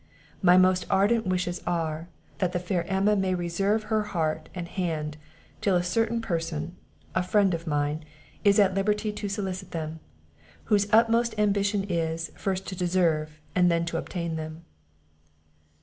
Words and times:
"My 0.41 0.57
most 0.57 0.87
ardent 0.89 1.27
wishes 1.27 1.61
are, 1.67 2.07
that 2.39 2.53
the 2.53 2.59
fair 2.59 2.87
Emma 2.87 3.15
may 3.15 3.35
reserve 3.35 3.83
her 3.83 4.01
heart 4.01 4.49
and 4.55 4.67
hand 4.67 5.15
till 5.61 5.75
a 5.75 5.83
certain 5.83 6.21
person, 6.21 6.75
a 7.13 7.21
friend 7.21 7.53
of 7.53 7.67
mine, 7.67 8.03
is 8.43 8.57
at 8.59 8.73
liberty 8.73 9.11
to 9.13 9.29
solicit 9.29 9.69
them; 9.69 9.99
whose 10.63 10.91
utmost 10.91 11.37
ambition 11.37 11.83
is, 11.87 12.31
first 12.35 12.65
to 12.69 12.75
deserve, 12.75 13.39
and 13.53 13.69
then 13.69 13.85
to 13.85 13.97
obtain 13.97 14.37
them." 14.37 14.63